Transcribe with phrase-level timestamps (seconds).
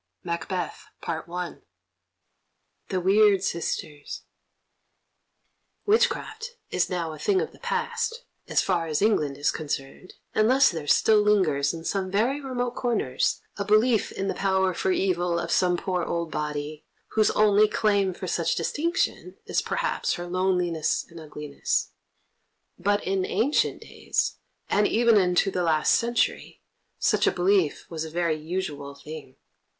[0.23, 0.85] Macbeth
[2.89, 4.23] The Weird Sisters
[5.85, 10.71] Witchcraft is now a thing of the past, as far as England is concerned, unless
[10.71, 15.37] there still lingers in some very remote corners a belief in the power for evil
[15.37, 21.05] of some poor old body, whose only claim for such distinction is, perhaps, her loneliness
[21.11, 21.91] and ugliness.
[22.79, 24.37] But in ancient days,
[24.67, 26.63] and even into the last century,
[26.97, 29.35] such a belief was a very usual thing.